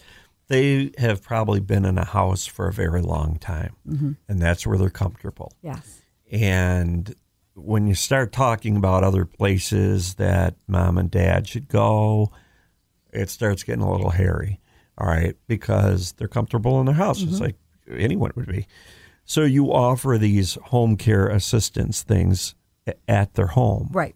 they 0.47 0.91
have 0.99 1.23
probably 1.23 1.59
been 1.59 1.83
in 1.85 1.97
a 1.97 2.05
house 2.05 2.45
for 2.45 2.67
a 2.67 2.73
very 2.73 3.01
long 3.01 3.37
time, 3.37 3.75
and 4.27 4.39
that's 4.39 4.67
where 4.67 4.77
they're 4.77 4.91
comfortable. 4.91 5.51
Yes. 5.63 5.98
And 6.31 7.13
when 7.55 7.87
you 7.87 7.95
start 7.95 8.31
talking 8.31 8.75
about 8.75 9.03
other 9.03 9.25
places 9.25 10.15
that 10.15 10.55
mom 10.67 10.97
and 10.97 11.09
dad 11.09 11.47
should 11.47 11.67
go, 11.67 12.31
it 13.11 13.29
starts 13.29 13.63
getting 13.63 13.81
a 13.81 13.91
little 13.91 14.11
hairy. 14.11 14.59
All 14.97 15.07
right, 15.07 15.35
because 15.47 16.11
they're 16.13 16.27
comfortable 16.27 16.79
in 16.81 16.85
their 16.85 16.95
house, 16.95 17.19
just 17.19 17.35
mm-hmm. 17.35 17.43
like 17.45 17.55
anyone 17.89 18.31
would 18.35 18.47
be. 18.47 18.67
So 19.23 19.43
you 19.43 19.71
offer 19.71 20.17
these 20.17 20.55
home 20.65 20.97
care 20.97 21.27
assistance 21.27 22.03
things 22.03 22.55
at 23.07 23.35
their 23.35 23.47
home. 23.47 23.89
Right. 23.93 24.15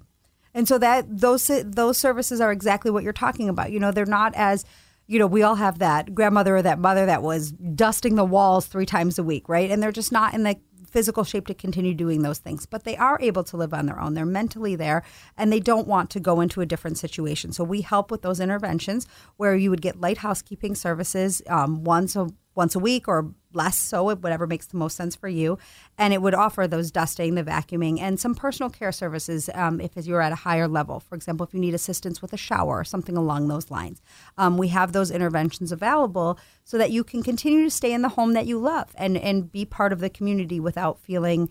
And 0.53 0.67
so 0.67 0.77
that 0.79 1.05
those 1.07 1.49
those 1.63 1.97
services 1.97 2.41
are 2.41 2.51
exactly 2.51 2.91
what 2.91 3.03
you're 3.03 3.13
talking 3.13 3.47
about. 3.47 3.71
You 3.71 3.79
know, 3.79 3.91
they're 3.91 4.05
not 4.05 4.33
as 4.35 4.65
you 5.07 5.19
know, 5.19 5.27
we 5.27 5.43
all 5.43 5.55
have 5.55 5.79
that 5.79 6.15
grandmother 6.15 6.57
or 6.57 6.61
that 6.61 6.79
mother 6.79 7.05
that 7.05 7.21
was 7.21 7.51
dusting 7.51 8.15
the 8.15 8.23
walls 8.23 8.65
three 8.65 8.85
times 8.85 9.19
a 9.19 9.23
week, 9.23 9.49
right? 9.49 9.69
And 9.69 9.83
they're 9.83 9.91
just 9.91 10.11
not 10.11 10.33
in 10.33 10.43
the 10.43 10.57
physical 10.93 11.23
shape 11.23 11.47
to 11.47 11.55
continue 11.55 11.95
doing 11.95 12.21
those 12.21 12.37
things, 12.37 12.67
but 12.67 12.83
they 12.83 12.95
are 12.95 13.17
able 13.19 13.43
to 13.43 13.57
live 13.57 13.73
on 13.73 13.87
their 13.87 13.99
own. 13.99 14.13
They're 14.13 14.25
mentally 14.25 14.75
there 14.75 15.03
and 15.35 15.51
they 15.51 15.59
don't 15.59 15.87
want 15.87 16.11
to 16.11 16.19
go 16.19 16.39
into 16.39 16.61
a 16.61 16.67
different 16.67 16.99
situation. 16.99 17.51
So 17.51 17.63
we 17.63 17.81
help 17.81 18.11
with 18.11 18.21
those 18.21 18.39
interventions 18.39 19.07
where 19.37 19.55
you 19.55 19.71
would 19.71 19.81
get 19.81 19.99
light 19.99 20.19
housekeeping 20.19 20.75
services 20.75 21.41
um, 21.47 21.83
once 21.83 22.15
a 22.15 22.29
once 22.55 22.75
a 22.75 22.79
week 22.79 23.07
or 23.07 23.33
less 23.53 23.77
so, 23.77 24.03
whatever 24.15 24.47
makes 24.47 24.65
the 24.67 24.77
most 24.77 24.95
sense 24.95 25.15
for 25.15 25.27
you. 25.27 25.57
And 25.97 26.13
it 26.13 26.21
would 26.21 26.33
offer 26.33 26.67
those 26.67 26.91
dusting, 26.91 27.35
the 27.35 27.43
vacuuming, 27.43 27.99
and 27.99 28.19
some 28.19 28.35
personal 28.35 28.69
care 28.69 28.91
services 28.91 29.49
um, 29.53 29.79
if 29.79 29.95
you're 29.97 30.21
at 30.21 30.31
a 30.31 30.35
higher 30.35 30.67
level. 30.67 30.99
For 30.99 31.15
example, 31.15 31.45
if 31.45 31.53
you 31.53 31.59
need 31.59 31.73
assistance 31.73 32.21
with 32.21 32.33
a 32.33 32.37
shower 32.37 32.79
or 32.79 32.83
something 32.83 33.15
along 33.15 33.47
those 33.47 33.69
lines. 33.69 34.01
Um, 34.37 34.57
we 34.57 34.69
have 34.69 34.91
those 34.91 35.11
interventions 35.11 35.71
available 35.71 36.39
so 36.63 36.77
that 36.77 36.91
you 36.91 37.03
can 37.03 37.23
continue 37.23 37.63
to 37.63 37.71
stay 37.71 37.93
in 37.93 38.01
the 38.01 38.09
home 38.09 38.33
that 38.33 38.45
you 38.45 38.59
love 38.59 38.91
and, 38.95 39.17
and 39.17 39.51
be 39.51 39.65
part 39.65 39.93
of 39.93 39.99
the 39.99 40.09
community 40.09 40.59
without 40.59 40.99
feeling 40.99 41.49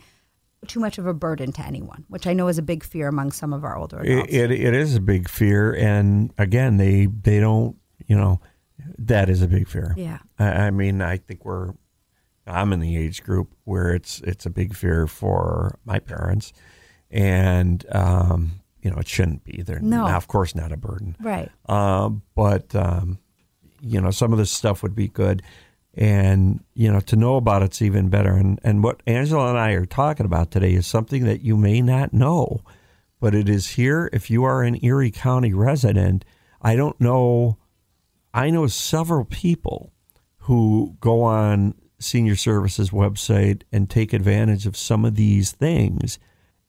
too 0.66 0.80
much 0.80 0.98
of 0.98 1.06
a 1.06 1.14
burden 1.14 1.50
to 1.52 1.66
anyone, 1.66 2.04
which 2.08 2.26
I 2.26 2.32
know 2.32 2.46
is 2.48 2.58
a 2.58 2.62
big 2.62 2.84
fear 2.84 3.08
among 3.08 3.32
some 3.32 3.52
of 3.52 3.64
our 3.64 3.76
older 3.76 3.98
adults. 3.98 4.32
It, 4.32 4.50
it, 4.50 4.60
it 4.60 4.74
is 4.74 4.94
a 4.94 5.00
big 5.00 5.28
fear. 5.28 5.74
And 5.74 6.32
again, 6.38 6.76
they, 6.76 7.06
they 7.06 7.40
don't, 7.40 7.76
you 8.06 8.16
know, 8.16 8.40
that 8.98 9.28
is 9.28 9.42
a 9.42 9.48
big 9.48 9.68
fear. 9.68 9.94
Yeah. 9.96 10.18
I, 10.38 10.46
I 10.66 10.70
mean, 10.70 11.00
I 11.02 11.16
think 11.18 11.44
we're. 11.44 11.72
I'm 12.46 12.72
in 12.72 12.80
the 12.80 12.96
age 12.96 13.22
group 13.22 13.52
where 13.64 13.94
it's 13.94 14.20
it's 14.22 14.46
a 14.46 14.50
big 14.50 14.74
fear 14.74 15.06
for 15.06 15.78
my 15.84 16.00
parents, 16.00 16.52
and 17.10 17.84
um, 17.92 18.60
you 18.80 18.90
know 18.90 18.96
it 18.98 19.06
shouldn't 19.06 19.44
be. 19.44 19.62
They're 19.62 19.78
No. 19.80 20.06
now, 20.08 20.16
of 20.16 20.26
course, 20.26 20.54
not 20.54 20.72
a 20.72 20.76
burden. 20.76 21.16
Right. 21.20 21.50
Um, 21.66 22.22
but 22.34 22.74
um, 22.74 23.18
you 23.80 24.00
know, 24.00 24.10
some 24.10 24.32
of 24.32 24.38
this 24.38 24.50
stuff 24.50 24.82
would 24.82 24.96
be 24.96 25.06
good, 25.06 25.42
and 25.94 26.64
you 26.74 26.90
know, 26.90 26.98
to 27.00 27.14
know 27.16 27.36
about 27.36 27.62
it's 27.62 27.80
even 27.80 28.08
better. 28.08 28.32
And 28.32 28.58
and 28.64 28.82
what 28.82 29.02
Angela 29.06 29.50
and 29.50 29.58
I 29.58 29.72
are 29.72 29.86
talking 29.86 30.26
about 30.26 30.50
today 30.50 30.72
is 30.74 30.86
something 30.86 31.24
that 31.24 31.42
you 31.42 31.56
may 31.56 31.80
not 31.80 32.12
know, 32.12 32.62
but 33.20 33.36
it 33.36 33.48
is 33.48 33.68
here. 33.70 34.10
If 34.12 34.30
you 34.30 34.42
are 34.42 34.64
an 34.64 34.84
Erie 34.84 35.12
County 35.12 35.52
resident, 35.52 36.24
I 36.60 36.74
don't 36.74 37.00
know. 37.00 37.56
I 38.34 38.50
know 38.50 38.66
several 38.66 39.24
people 39.24 39.92
who 40.38 40.96
go 41.00 41.22
on 41.22 41.74
senior 41.98 42.36
services 42.36 42.90
website 42.90 43.62
and 43.70 43.88
take 43.88 44.12
advantage 44.12 44.66
of 44.66 44.76
some 44.76 45.04
of 45.04 45.14
these 45.14 45.52
things, 45.52 46.18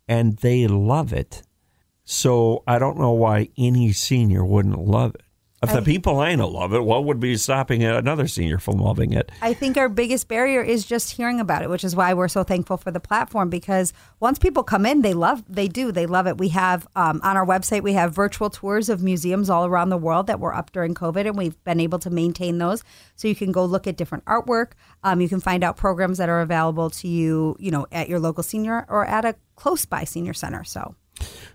and 0.07 0.37
they 0.37 0.67
love 0.67 1.13
it. 1.13 1.41
So 2.03 2.63
I 2.67 2.79
don't 2.79 2.99
know 2.99 3.11
why 3.11 3.49
any 3.57 3.93
senior 3.93 4.43
wouldn't 4.43 4.79
love 4.79 5.15
it. 5.15 5.21
If 5.63 5.73
the 5.73 5.81
people 5.81 6.19
I 6.19 6.35
know 6.35 6.47
love 6.47 6.73
it, 6.73 6.83
what 6.83 7.05
would 7.05 7.19
be 7.19 7.37
stopping 7.37 7.83
another 7.83 8.27
senior 8.27 8.59
from 8.59 8.77
loving 8.77 9.13
it? 9.13 9.31
I 9.41 9.53
think 9.53 9.77
our 9.77 9.89
biggest 9.89 10.27
barrier 10.27 10.61
is 10.61 10.85
just 10.85 11.11
hearing 11.11 11.39
about 11.39 11.63
it, 11.63 11.69
which 11.69 11.83
is 11.83 11.95
why 11.95 12.13
we're 12.13 12.27
so 12.27 12.43
thankful 12.43 12.77
for 12.77 12.91
the 12.91 12.99
platform. 12.99 13.49
Because 13.49 13.93
once 14.19 14.37
people 14.39 14.63
come 14.63 14.85
in, 14.85 15.01
they 15.01 15.13
love, 15.13 15.43
they 15.47 15.67
do, 15.67 15.91
they 15.91 16.05
love 16.05 16.27
it. 16.27 16.37
We 16.37 16.49
have 16.49 16.87
um, 16.95 17.21
on 17.23 17.37
our 17.37 17.45
website, 17.45 17.81
we 17.81 17.93
have 17.93 18.13
virtual 18.13 18.49
tours 18.49 18.89
of 18.89 19.01
museums 19.01 19.49
all 19.49 19.65
around 19.65 19.89
the 19.89 19.97
world 19.97 20.27
that 20.27 20.39
were 20.39 20.53
up 20.53 20.71
during 20.71 20.93
COVID, 20.93 21.27
and 21.27 21.37
we've 21.37 21.61
been 21.63 21.79
able 21.79 21.99
to 21.99 22.09
maintain 22.09 22.57
those. 22.57 22.83
So 23.15 23.27
you 23.27 23.35
can 23.35 23.51
go 23.51 23.63
look 23.65 23.87
at 23.87 23.97
different 23.97 24.25
artwork. 24.25 24.71
Um, 25.03 25.21
you 25.21 25.29
can 25.29 25.39
find 25.39 25.63
out 25.63 25.77
programs 25.77 26.17
that 26.17 26.29
are 26.29 26.41
available 26.41 26.89
to 26.89 27.07
you, 27.07 27.55
you 27.59 27.71
know, 27.71 27.87
at 27.91 28.09
your 28.09 28.19
local 28.19 28.43
senior 28.43 28.85
or 28.89 29.05
at 29.05 29.25
a 29.25 29.35
close 29.55 29.85
by 29.85 30.03
senior 30.03 30.33
center. 30.33 30.63
So 30.63 30.95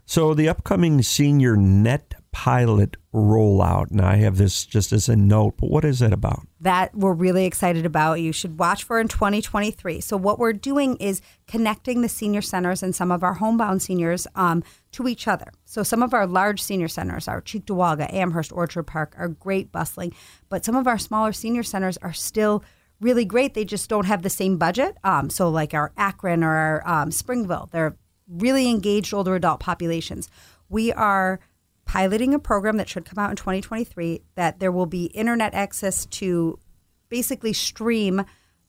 So 0.07 0.35
the 0.35 0.49
upcoming 0.49 1.03
senior 1.03 1.57
net 1.57 2.15
pilot 2.33 2.97
rollout. 3.15 3.91
Now 3.91 4.09
I 4.09 4.17
have 4.17 4.39
this 4.39 4.65
just 4.65 4.93
as 4.93 5.09
a 5.09 5.17
note, 5.17 5.55
but 5.59 5.71
what 5.71 5.85
is 5.85 6.03
it 6.03 6.13
about? 6.13 6.49
that 6.61 6.95
we're 6.95 7.13
really 7.13 7.45
excited 7.45 7.87
about. 7.87 8.21
You 8.21 8.33
should 8.33 8.59
watch 8.59 8.85
for 8.85 8.99
in 8.99 9.09
2023. 9.09 10.01
So, 10.01 10.17
what 10.17 10.39
we're 10.39 10.53
doing 10.53 10.97
is 10.97 11.21
connecting 11.47 12.03
the 12.03 12.09
senior 12.09 12.43
centers 12.43 12.83
and 12.83 12.95
some 12.95 13.11
of 13.11 13.23
our 13.23 13.35
homebound 13.35 13.83
seniors 13.83 14.27
um, 14.35 14.65
to 14.93 15.07
each 15.09 15.29
other. 15.29 15.53
So, 15.65 15.83
some 15.83 16.03
of 16.03 16.13
our 16.13 16.27
large 16.27 16.61
senior 16.61 16.89
centers, 16.89 17.29
our 17.29 17.41
Cheektowaga, 17.41 18.13
Amherst, 18.13 18.53
Orchard 18.53 18.85
Park, 18.85 19.15
are 19.17 19.29
great, 19.29 19.71
bustling, 19.71 20.15
but 20.49 20.65
some 20.65 20.77
of 20.77 20.87
our 20.87 20.99
smaller 20.99 21.33
senior 21.33 21.63
centers 21.63 21.97
are 21.99 22.13
still 22.13 22.65
really 23.01 23.25
great. 23.25 23.55
They 23.55 23.65
just 23.65 23.89
don't 23.89 24.07
have 24.07 24.23
the 24.23 24.31
same 24.31 24.57
budget. 24.57 24.97
Um, 25.05 25.31
so, 25.31 25.49
like 25.49 25.75
our 25.75 25.93
Akron 25.97 26.43
or 26.43 26.55
our 26.55 26.89
um, 26.89 27.11
Springville, 27.11 27.69
they're 27.73 27.97
really 28.29 28.69
engaged 28.69 29.15
older 29.15 29.35
adult 29.35 29.61
populations. 29.61 30.29
We 30.69 30.93
are 30.93 31.41
piloting 31.85 32.35
a 32.35 32.39
program 32.39 32.77
that 32.77 32.89
should 32.89 33.07
come 33.07 33.19
out 33.19 33.31
in 33.31 33.37
2023 33.37 34.23
that 34.35 34.61
there 34.61 34.71
will 34.71 34.87
be 34.87 35.07
internet 35.07 35.55
access 35.55 36.05
to 36.07 36.59
basically 37.09 37.55
stream 37.55 38.25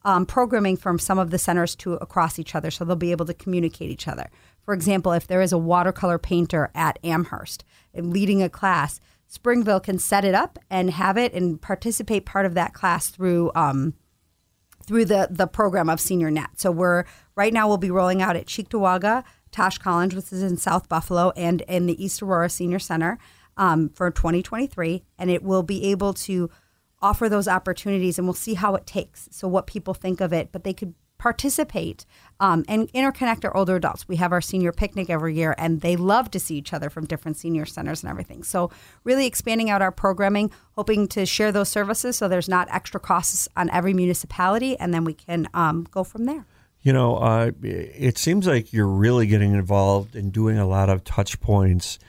um, 0.05 0.25
programming 0.25 0.77
from 0.77 0.97
some 0.97 1.19
of 1.19 1.29
the 1.29 1.37
centers 1.37 1.75
to 1.75 1.95
across 1.95 2.39
each 2.39 2.55
other 2.55 2.71
so 2.71 2.85
they'll 2.85 2.95
be 2.95 3.11
able 3.11 3.25
to 3.25 3.33
communicate 3.33 3.91
each 3.91 4.07
other 4.07 4.29
for 4.63 4.73
example 4.73 5.11
if 5.11 5.27
there 5.27 5.41
is 5.41 5.51
a 5.51 5.57
watercolor 5.57 6.17
painter 6.17 6.71
at 6.73 6.97
amherst 7.03 7.65
leading 7.93 8.41
a 8.41 8.47
class 8.47 9.01
springville 9.27 9.81
can 9.81 9.99
set 9.99 10.23
it 10.23 10.33
up 10.33 10.57
and 10.69 10.91
have 10.91 11.17
it 11.17 11.33
and 11.33 11.61
participate 11.61 12.25
part 12.25 12.45
of 12.45 12.53
that 12.53 12.73
class 12.73 13.09
through 13.09 13.51
um, 13.53 13.93
through 14.89 15.05
the 15.05 15.27
the 15.29 15.45
program 15.45 15.87
of 15.87 15.99
Senior 15.99 16.31
Net. 16.31 16.49
So 16.55 16.71
we're 16.71 17.03
right 17.35 17.53
now 17.53 17.67
we'll 17.67 17.77
be 17.77 17.91
rolling 17.91 18.23
out 18.23 18.35
at 18.35 18.47
Cheektowaga, 18.47 19.23
Tosh 19.51 19.77
Collins, 19.77 20.15
which 20.15 20.31
is 20.31 20.43
in 20.43 20.57
South 20.57 20.89
Buffalo, 20.89 21.31
and 21.35 21.61
in 21.61 21.85
the 21.85 22.03
East 22.03 22.21
Aurora 22.21 22.49
Senior 22.49 22.79
Center 22.79 23.17
um, 23.57 23.89
for 23.89 24.09
2023, 24.09 25.03
and 25.17 25.29
it 25.29 25.43
will 25.43 25.63
be 25.63 25.85
able 25.85 26.13
to 26.13 26.49
offer 27.01 27.29
those 27.29 27.47
opportunities, 27.47 28.17
and 28.17 28.27
we'll 28.27 28.33
see 28.33 28.55
how 28.55 28.75
it 28.75 28.85
takes. 28.85 29.29
So 29.31 29.47
what 29.47 29.67
people 29.67 29.93
think 29.93 30.21
of 30.21 30.33
it, 30.33 30.51
but 30.51 30.63
they 30.63 30.73
could 30.73 30.93
participate 31.17 32.05
um, 32.39 32.63
and 32.67 32.91
interconnect 32.93 33.43
our 33.43 33.55
older 33.55 33.75
adults. 33.75 34.07
We 34.07 34.15
have 34.15 34.31
our 34.31 34.41
senior 34.41 34.71
picnic 34.71 35.09
every 35.09 35.35
year, 35.35 35.53
and 35.57 35.81
they 35.81 35.95
love 35.95 36.31
to 36.31 36.39
see 36.39 36.55
each 36.55 36.73
other 36.73 36.89
from 36.89 37.05
different 37.05 37.37
senior 37.37 37.65
centers 37.65 38.01
and 38.01 38.09
everything. 38.09 38.41
So, 38.41 38.71
really 39.03 39.25
expanding 39.25 39.69
out 39.69 39.81
our 39.81 39.91
programming, 39.91 40.49
hoping 40.71 41.07
to 41.09 41.25
share 41.25 41.51
those 41.51 41.69
services 41.69 42.17
so 42.17 42.27
there's 42.27 42.49
not 42.49 42.69
extra 42.71 42.99
costs 42.99 43.49
on 43.55 43.69
every 43.69 43.93
municipality, 43.93 44.77
and 44.79 44.93
then 44.93 45.03
we 45.03 45.13
can 45.13 45.47
um, 45.53 45.85
go 45.91 46.03
from 46.03 46.25
there. 46.25 46.45
You 46.81 46.93
know, 46.93 47.17
uh, 47.17 47.51
it 47.61 48.17
seems 48.17 48.47
like 48.47 48.71
you're 48.71 48.87
really 48.87 49.27
getting 49.27 49.53
involved 49.53 50.15
in 50.15 50.31
doing 50.31 50.57
a 50.57 50.67
lot 50.67 50.89
of 50.89 51.03
touch 51.03 51.39
points 51.41 51.99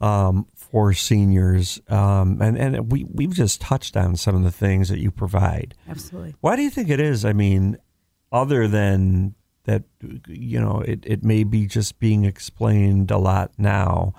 um, 0.00 0.46
for 0.54 0.92
seniors, 0.92 1.80
um, 1.88 2.40
and 2.40 2.56
and 2.56 2.92
we 2.92 3.04
we've 3.04 3.34
just 3.34 3.60
touched 3.60 3.96
on 3.96 4.16
some 4.16 4.36
of 4.36 4.44
the 4.44 4.52
things 4.52 4.88
that 4.88 4.98
you 4.98 5.10
provide. 5.10 5.74
Absolutely. 5.88 6.34
Why 6.40 6.56
do 6.56 6.62
you 6.62 6.70
think 6.70 6.88
it 6.88 7.00
is? 7.00 7.24
I 7.24 7.32
mean, 7.32 7.76
other 8.30 8.68
than 8.68 9.34
that, 9.64 9.84
you 10.26 10.60
know, 10.60 10.80
it, 10.80 11.04
it 11.04 11.22
may 11.22 11.44
be 11.44 11.66
just 11.66 11.98
being 11.98 12.24
explained 12.24 13.10
a 13.10 13.18
lot 13.18 13.52
now. 13.58 14.14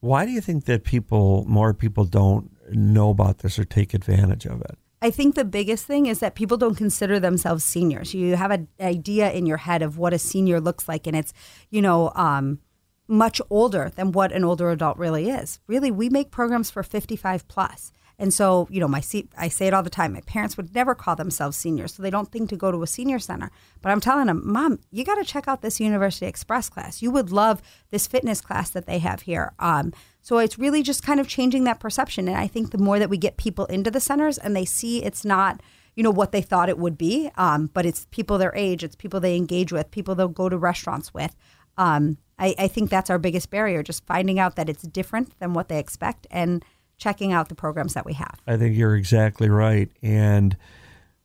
Why 0.00 0.24
do 0.24 0.30
you 0.30 0.40
think 0.40 0.64
that 0.66 0.84
people, 0.84 1.44
more 1.46 1.74
people, 1.74 2.04
don't 2.04 2.50
know 2.70 3.10
about 3.10 3.38
this 3.38 3.58
or 3.58 3.64
take 3.64 3.94
advantage 3.94 4.46
of 4.46 4.60
it? 4.62 4.78
I 5.00 5.10
think 5.10 5.34
the 5.34 5.44
biggest 5.44 5.86
thing 5.86 6.06
is 6.06 6.18
that 6.18 6.34
people 6.34 6.56
don't 6.56 6.74
consider 6.74 7.20
themselves 7.20 7.64
seniors. 7.64 8.14
You 8.14 8.34
have 8.36 8.50
an 8.50 8.68
idea 8.80 9.30
in 9.30 9.46
your 9.46 9.58
head 9.58 9.82
of 9.82 9.96
what 9.96 10.12
a 10.12 10.18
senior 10.18 10.60
looks 10.60 10.88
like, 10.88 11.06
and 11.06 11.16
it's, 11.16 11.32
you 11.70 11.80
know, 11.80 12.10
um, 12.16 12.58
much 13.06 13.40
older 13.48 13.90
than 13.94 14.12
what 14.12 14.32
an 14.32 14.44
older 14.44 14.70
adult 14.70 14.98
really 14.98 15.30
is. 15.30 15.60
Really, 15.66 15.90
we 15.90 16.08
make 16.08 16.30
programs 16.30 16.70
for 16.70 16.82
55 16.82 17.46
plus. 17.48 17.92
And 18.18 18.34
so, 18.34 18.66
you 18.68 18.80
know, 18.80 18.88
my 18.88 19.00
se- 19.00 19.28
I 19.36 19.48
say 19.48 19.68
it 19.68 19.74
all 19.74 19.82
the 19.82 19.90
time. 19.90 20.12
My 20.12 20.22
parents 20.22 20.56
would 20.56 20.74
never 20.74 20.94
call 20.94 21.14
themselves 21.14 21.56
seniors, 21.56 21.94
so 21.94 22.02
they 22.02 22.10
don't 22.10 22.30
think 22.32 22.50
to 22.50 22.56
go 22.56 22.72
to 22.72 22.82
a 22.82 22.86
senior 22.86 23.20
center. 23.20 23.50
But 23.80 23.92
I'm 23.92 24.00
telling 24.00 24.26
them, 24.26 24.42
Mom, 24.44 24.80
you 24.90 25.04
got 25.04 25.14
to 25.16 25.24
check 25.24 25.46
out 25.46 25.62
this 25.62 25.78
University 25.78 26.26
Express 26.26 26.68
class. 26.68 27.00
You 27.00 27.12
would 27.12 27.30
love 27.30 27.62
this 27.90 28.08
fitness 28.08 28.40
class 28.40 28.70
that 28.70 28.86
they 28.86 28.98
have 28.98 29.22
here. 29.22 29.52
Um, 29.60 29.92
so 30.20 30.38
it's 30.38 30.58
really 30.58 30.82
just 30.82 31.04
kind 31.04 31.20
of 31.20 31.28
changing 31.28 31.64
that 31.64 31.80
perception. 31.80 32.26
And 32.26 32.36
I 32.36 32.48
think 32.48 32.72
the 32.72 32.78
more 32.78 32.98
that 32.98 33.10
we 33.10 33.18
get 33.18 33.36
people 33.36 33.66
into 33.66 33.90
the 33.90 34.00
centers 34.00 34.36
and 34.36 34.56
they 34.56 34.64
see 34.64 35.04
it's 35.04 35.24
not, 35.24 35.62
you 35.94 36.02
know, 36.02 36.10
what 36.10 36.32
they 36.32 36.42
thought 36.42 36.68
it 36.68 36.78
would 36.78 36.98
be, 36.98 37.30
um, 37.36 37.70
but 37.72 37.86
it's 37.86 38.06
people 38.10 38.36
their 38.36 38.54
age, 38.54 38.82
it's 38.82 38.96
people 38.96 39.20
they 39.20 39.36
engage 39.36 39.72
with, 39.72 39.90
people 39.90 40.14
they'll 40.14 40.28
go 40.28 40.48
to 40.48 40.58
restaurants 40.58 41.14
with. 41.14 41.36
Um, 41.76 42.18
I, 42.38 42.54
I 42.58 42.68
think 42.68 42.90
that's 42.90 43.10
our 43.10 43.18
biggest 43.18 43.50
barrier, 43.50 43.82
just 43.82 44.06
finding 44.06 44.38
out 44.38 44.56
that 44.56 44.68
it's 44.68 44.82
different 44.82 45.38
than 45.38 45.54
what 45.54 45.68
they 45.68 45.78
expect 45.78 46.26
and 46.30 46.64
checking 46.98 47.32
out 47.32 47.48
the 47.48 47.54
programs 47.54 47.94
that 47.94 48.04
we 48.04 48.12
have. 48.14 48.40
I 48.46 48.56
think 48.56 48.76
you're 48.76 48.96
exactly 48.96 49.48
right. 49.48 49.88
And, 50.02 50.56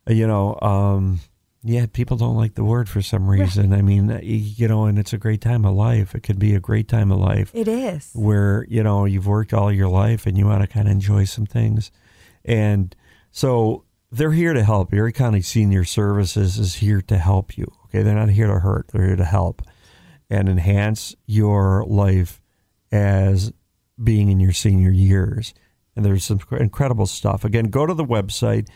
uh, 0.10 0.14
you 0.14 0.28
know, 0.28 0.58
um, 0.62 1.20
yeah, 1.64 1.86
people 1.92 2.18
don't 2.18 2.36
like 2.36 2.56
the 2.56 2.64
word 2.64 2.88
for 2.90 3.02
some 3.02 3.28
reason. 3.30 3.74
I 3.74 3.82
mean, 3.82 4.12
uh, 4.12 4.20
you 4.22 4.68
know, 4.68 4.86
and 4.86 5.00
it's 5.00 5.14
a 5.14 5.18
great 5.18 5.42
time 5.42 5.66
of 5.66 5.74
life. 5.74 6.14
It 6.14 6.22
could 6.22 6.38
be 6.38 6.54
a 6.54 6.60
great 6.60 6.88
time 6.88 7.12
of 7.12 7.20
life 7.20 7.52
It 7.54 7.68
is. 7.68 8.12
where, 8.14 8.66
you 8.70 8.84
know, 8.84 9.06
you've 9.06 9.28
worked 9.28 9.54
all 9.54 9.72
your 9.72 9.88
life 9.90 10.26
and 10.26 10.38
you 10.38 10.46
want 10.46 10.62
to 10.62 10.68
kind 10.68 10.88
of 10.88 10.92
enjoy 10.92 11.24
some 11.26 11.46
things. 11.46 11.92
And 12.46 12.96
so 13.32 13.86
they're 14.12 14.34
here 14.34 14.54
to 14.54 14.64
help. 14.64 14.94
Erie 14.94 15.14
County 15.14 15.42
Senior 15.42 15.86
Services 15.86 16.60
is 16.60 16.76
here 16.76 17.02
to 17.02 17.18
help 17.18 17.58
you. 17.58 17.72
Okay. 17.86 18.04
They're 18.04 18.16
not 18.16 18.30
here 18.30 18.48
to 18.48 18.60
hurt, 18.60 18.90
they're 18.90 19.08
here 19.08 19.16
to 19.16 19.26
help 19.26 19.62
and 20.30 20.50
enhance 20.50 21.16
your 21.26 21.86
life 21.88 22.42
as 22.92 23.54
being 24.04 24.30
in 24.30 24.40
your 24.40 24.52
senior 24.54 24.92
years. 24.92 25.54
And 25.96 26.04
there's 26.04 26.24
some 26.24 26.40
incredible 26.52 27.06
stuff. 27.06 27.46
Again, 27.46 27.66
go 27.66 27.86
to 27.86 27.94
the 27.94 28.06
website 28.06 28.68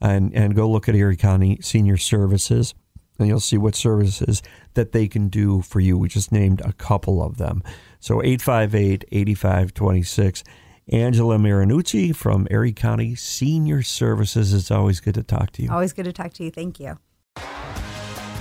and, 0.00 0.34
and 0.34 0.54
go 0.54 0.68
look 0.68 0.88
at 0.88 0.94
Erie 0.94 1.16
County 1.16 1.58
Senior 1.62 1.96
Services. 1.96 2.74
and 3.18 3.28
you'll 3.28 3.40
see 3.40 3.56
what 3.56 3.74
services 3.74 4.42
that 4.74 4.92
they 4.92 5.08
can 5.08 5.28
do 5.28 5.62
for 5.62 5.80
you. 5.80 5.96
We 5.96 6.08
just 6.08 6.32
named 6.32 6.60
a 6.60 6.72
couple 6.74 7.22
of 7.22 7.38
them. 7.38 7.62
So 8.00 8.22
858 8.22 9.04
8526. 9.10 10.44
Angela 10.88 11.36
Marinucci 11.36 12.14
from 12.14 12.46
Erie 12.50 12.72
County 12.72 13.16
Senior 13.16 13.82
Services. 13.82 14.54
It's 14.54 14.70
always 14.70 15.00
good 15.00 15.14
to 15.14 15.22
talk 15.24 15.50
to 15.52 15.62
you. 15.62 15.70
Always 15.72 15.92
good 15.92 16.04
to 16.04 16.12
talk 16.12 16.32
to 16.34 16.44
you. 16.44 16.50
Thank 16.50 16.78
you. 16.78 16.98